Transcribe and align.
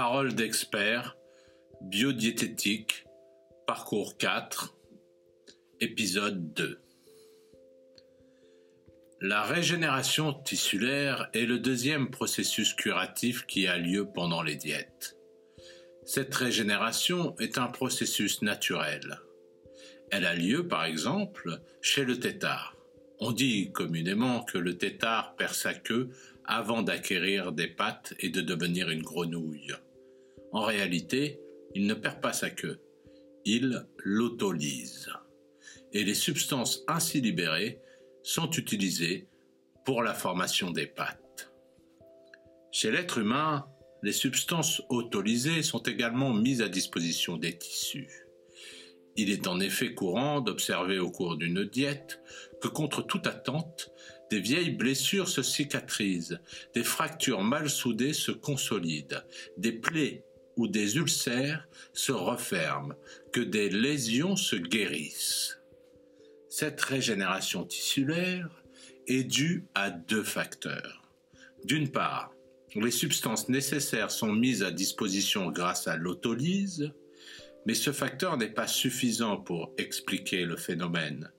Parole 0.00 0.32
d'expert, 0.32 1.16
biodiététique, 1.80 3.04
parcours 3.66 4.16
4, 4.16 4.76
épisode 5.80 6.54
2. 6.54 6.78
La 9.20 9.42
régénération 9.42 10.32
tissulaire 10.32 11.28
est 11.34 11.46
le 11.46 11.58
deuxième 11.58 12.10
processus 12.10 12.74
curatif 12.74 13.44
qui 13.46 13.66
a 13.66 13.76
lieu 13.76 14.06
pendant 14.06 14.40
les 14.40 14.54
diètes. 14.54 15.16
Cette 16.04 16.32
régénération 16.32 17.34
est 17.40 17.58
un 17.58 17.66
processus 17.66 18.40
naturel. 18.40 19.18
Elle 20.12 20.26
a 20.26 20.36
lieu, 20.36 20.68
par 20.68 20.84
exemple, 20.84 21.60
chez 21.82 22.04
le 22.04 22.20
tétard. 22.20 22.76
On 23.18 23.32
dit 23.32 23.72
communément 23.72 24.44
que 24.44 24.58
le 24.58 24.78
tétard 24.78 25.34
perd 25.34 25.54
sa 25.54 25.74
queue 25.74 26.10
avant 26.44 26.82
d'acquérir 26.82 27.50
des 27.50 27.66
pattes 27.66 28.14
et 28.20 28.28
de 28.28 28.40
devenir 28.40 28.90
une 28.90 29.02
grenouille. 29.02 29.74
En 30.52 30.62
réalité, 30.62 31.40
il 31.74 31.86
ne 31.86 31.94
perd 31.94 32.20
pas 32.20 32.32
sa 32.32 32.50
queue, 32.50 32.80
il 33.44 33.86
l'autolyse. 33.98 35.10
Et 35.92 36.04
les 36.04 36.14
substances 36.14 36.84
ainsi 36.86 37.20
libérées 37.20 37.80
sont 38.22 38.50
utilisées 38.50 39.28
pour 39.84 40.02
la 40.02 40.14
formation 40.14 40.70
des 40.70 40.86
pattes. 40.86 41.52
Chez 42.72 42.90
l'être 42.90 43.18
humain, 43.18 43.66
les 44.02 44.12
substances 44.12 44.82
autolysées 44.90 45.62
sont 45.62 45.82
également 45.82 46.32
mises 46.32 46.62
à 46.62 46.68
disposition 46.68 47.36
des 47.36 47.56
tissus. 47.56 48.26
Il 49.16 49.30
est 49.30 49.48
en 49.48 49.58
effet 49.58 49.94
courant 49.94 50.40
d'observer 50.40 50.98
au 50.98 51.10
cours 51.10 51.36
d'une 51.36 51.64
diète 51.64 52.20
que 52.60 52.68
contre 52.68 53.02
toute 53.02 53.26
attente, 53.26 53.90
des 54.30 54.40
vieilles 54.40 54.70
blessures 54.70 55.28
se 55.28 55.42
cicatrisent, 55.42 56.40
des 56.74 56.84
fractures 56.84 57.42
mal 57.42 57.70
soudées 57.70 58.12
se 58.12 58.30
consolident, 58.30 59.22
des 59.56 59.72
plaies 59.72 60.24
ou 60.58 60.66
des 60.66 60.96
ulcères 60.96 61.66
se 61.94 62.12
referment, 62.12 62.94
que 63.32 63.40
des 63.40 63.70
lésions 63.70 64.36
se 64.36 64.56
guérissent. 64.56 65.60
Cette 66.50 66.80
régénération 66.80 67.64
tissulaire 67.64 68.50
est 69.06 69.22
due 69.22 69.66
à 69.74 69.90
deux 69.90 70.24
facteurs. 70.24 71.02
D'une 71.64 71.90
part, 71.90 72.32
les 72.74 72.90
substances 72.90 73.48
nécessaires 73.48 74.10
sont 74.10 74.32
mises 74.32 74.62
à 74.62 74.70
disposition 74.70 75.50
grâce 75.50 75.86
à 75.86 75.96
l'autolyse, 75.96 76.92
mais 77.64 77.74
ce 77.74 77.92
facteur 77.92 78.36
n'est 78.36 78.52
pas 78.52 78.66
suffisant 78.66 79.36
pour 79.36 79.72
expliquer 79.78 80.44
le 80.44 80.56
phénomène, 80.56 81.30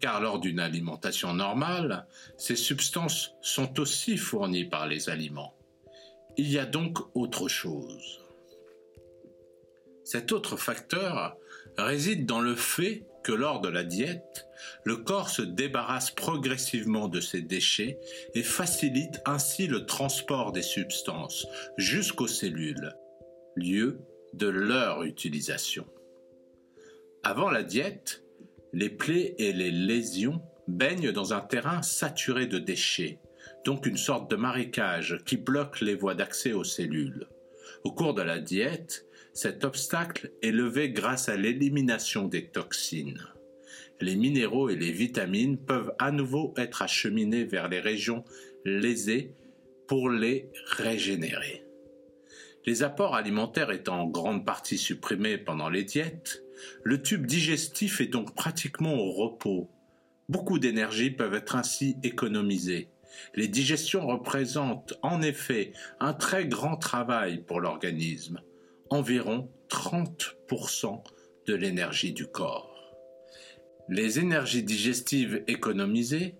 car 0.00 0.20
lors 0.20 0.40
d'une 0.40 0.60
alimentation 0.60 1.32
normale, 1.32 2.06
ces 2.36 2.56
substances 2.56 3.34
sont 3.40 3.78
aussi 3.78 4.16
fournies 4.16 4.64
par 4.64 4.88
les 4.88 5.08
aliments. 5.08 5.54
Il 6.36 6.50
y 6.50 6.58
a 6.58 6.66
donc 6.66 6.98
autre 7.14 7.48
chose. 7.48 8.23
Cet 10.14 10.30
autre 10.30 10.56
facteur 10.56 11.36
réside 11.76 12.24
dans 12.24 12.40
le 12.40 12.54
fait 12.54 13.02
que 13.24 13.32
lors 13.32 13.60
de 13.60 13.68
la 13.68 13.82
diète, 13.82 14.46
le 14.84 14.98
corps 14.98 15.28
se 15.28 15.42
débarrasse 15.42 16.12
progressivement 16.12 17.08
de 17.08 17.20
ses 17.20 17.42
déchets 17.42 17.98
et 18.34 18.44
facilite 18.44 19.20
ainsi 19.26 19.66
le 19.66 19.86
transport 19.86 20.52
des 20.52 20.62
substances 20.62 21.48
jusqu'aux 21.78 22.28
cellules, 22.28 22.94
lieu 23.56 23.98
de 24.34 24.46
leur 24.46 25.02
utilisation. 25.02 25.84
Avant 27.24 27.50
la 27.50 27.64
diète, 27.64 28.22
les 28.72 28.90
plaies 28.90 29.34
et 29.38 29.52
les 29.52 29.72
lésions 29.72 30.42
baignent 30.68 31.10
dans 31.10 31.34
un 31.34 31.40
terrain 31.40 31.82
saturé 31.82 32.46
de 32.46 32.60
déchets, 32.60 33.18
donc 33.64 33.84
une 33.84 33.96
sorte 33.96 34.30
de 34.30 34.36
marécage 34.36 35.18
qui 35.26 35.38
bloque 35.38 35.80
les 35.80 35.96
voies 35.96 36.14
d'accès 36.14 36.52
aux 36.52 36.62
cellules. 36.62 37.26
Au 37.84 37.92
cours 37.92 38.14
de 38.14 38.22
la 38.22 38.38
diète, 38.38 39.06
cet 39.34 39.62
obstacle 39.62 40.32
est 40.42 40.52
levé 40.52 40.88
grâce 40.88 41.28
à 41.28 41.36
l'élimination 41.36 42.26
des 42.26 42.46
toxines. 42.46 43.20
Les 44.00 44.16
minéraux 44.16 44.70
et 44.70 44.76
les 44.76 44.90
vitamines 44.90 45.58
peuvent 45.58 45.92
à 45.98 46.10
nouveau 46.10 46.54
être 46.56 46.80
acheminés 46.80 47.44
vers 47.44 47.68
les 47.68 47.80
régions 47.80 48.24
lésées 48.64 49.34
pour 49.86 50.08
les 50.08 50.50
régénérer. 50.64 51.66
Les 52.64 52.82
apports 52.82 53.14
alimentaires 53.14 53.70
étant 53.70 54.00
en 54.00 54.06
grande 54.06 54.46
partie 54.46 54.78
supprimés 54.78 55.36
pendant 55.36 55.68
les 55.68 55.84
diètes, 55.84 56.42
le 56.84 57.02
tube 57.02 57.26
digestif 57.26 58.00
est 58.00 58.06
donc 58.06 58.34
pratiquement 58.34 58.94
au 58.94 59.12
repos. 59.12 59.68
Beaucoup 60.30 60.58
d'énergie 60.58 61.10
peuvent 61.10 61.34
être 61.34 61.54
ainsi 61.54 61.96
économisées. 62.02 62.88
Les 63.34 63.48
digestions 63.48 64.06
représentent 64.06 64.94
en 65.02 65.22
effet 65.22 65.72
un 66.00 66.12
très 66.12 66.46
grand 66.46 66.76
travail 66.76 67.38
pour 67.38 67.60
l'organisme 67.60 68.40
environ 68.90 69.50
30% 69.70 71.02
de 71.46 71.54
l'énergie 71.54 72.12
du 72.12 72.26
corps. 72.26 72.70
Les 73.88 74.18
énergies 74.18 74.62
digestives 74.62 75.42
économisées 75.46 76.36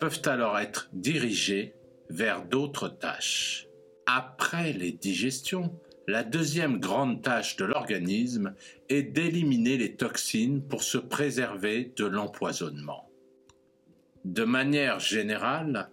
peuvent 0.00 0.22
alors 0.24 0.58
être 0.58 0.88
dirigées 0.92 1.74
vers 2.08 2.44
d'autres 2.44 2.88
tâches. 2.88 3.66
Après 4.06 4.72
les 4.72 4.92
digestions, 4.92 5.78
la 6.06 6.22
deuxième 6.22 6.78
grande 6.78 7.22
tâche 7.22 7.56
de 7.56 7.64
l'organisme 7.64 8.54
est 8.88 9.02
d'éliminer 9.02 9.76
les 9.76 9.96
toxines 9.96 10.62
pour 10.62 10.84
se 10.84 10.98
préserver 10.98 11.92
de 11.96 12.04
l'empoisonnement. 12.06 13.10
De 14.24 14.44
manière 14.44 15.00
générale, 15.00 15.90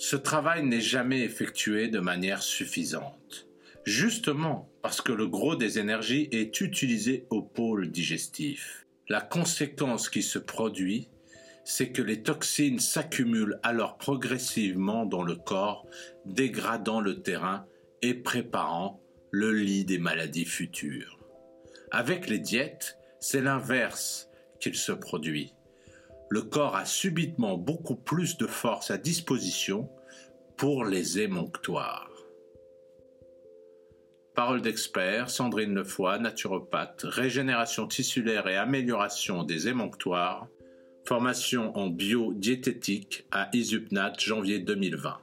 ce 0.00 0.16
travail 0.16 0.64
n'est 0.64 0.80
jamais 0.80 1.20
effectué 1.20 1.88
de 1.88 2.00
manière 2.00 2.42
suffisante 2.42 3.46
justement 3.84 4.70
parce 4.80 5.02
que 5.02 5.12
le 5.12 5.26
gros 5.26 5.56
des 5.56 5.78
énergies 5.78 6.26
est 6.32 6.62
utilisé 6.62 7.26
au 7.28 7.42
pôle 7.42 7.90
digestif. 7.90 8.86
La 9.10 9.20
conséquence 9.20 10.08
qui 10.08 10.22
se 10.22 10.38
produit, 10.38 11.10
c'est 11.64 11.92
que 11.92 12.00
les 12.00 12.22
toxines 12.22 12.78
s'accumulent 12.78 13.60
alors 13.62 13.98
progressivement 13.98 15.04
dans 15.04 15.22
le 15.22 15.34
corps, 15.34 15.86
dégradant 16.24 17.02
le 17.02 17.20
terrain 17.20 17.66
et 18.00 18.14
préparant 18.14 19.02
le 19.30 19.52
lit 19.52 19.84
des 19.84 19.98
maladies 19.98 20.46
futures. 20.46 21.18
Avec 21.90 22.26
les 22.26 22.38
diètes, 22.38 22.96
c'est 23.18 23.42
l'inverse 23.42 24.30
qu'il 24.60 24.76
se 24.76 24.92
produit. 24.92 25.52
Le 26.32 26.42
corps 26.42 26.76
a 26.76 26.84
subitement 26.84 27.58
beaucoup 27.58 27.96
plus 27.96 28.36
de 28.36 28.46
force 28.46 28.92
à 28.92 28.98
disposition 28.98 29.90
pour 30.56 30.84
les 30.84 31.18
émonctoires. 31.18 32.08
Parole 34.36 34.62
d'expert, 34.62 35.28
Sandrine 35.28 35.74
Lefoy, 35.74 36.20
naturopathe, 36.20 37.02
régénération 37.02 37.88
tissulaire 37.88 38.46
et 38.46 38.56
amélioration 38.56 39.42
des 39.42 39.66
émonctoires, 39.66 40.46
formation 41.04 41.76
en 41.76 41.88
biodiététique 41.88 43.26
à 43.32 43.50
Isupnat, 43.52 44.12
janvier 44.16 44.60
2020. 44.60 45.18